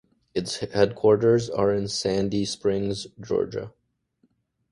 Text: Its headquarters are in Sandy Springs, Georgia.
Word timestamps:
Its 0.33 0.57
headquarters 0.57 1.47
are 1.47 1.71
in 1.71 1.87
Sandy 1.87 2.43
Springs, 2.43 3.05
Georgia. 3.19 3.71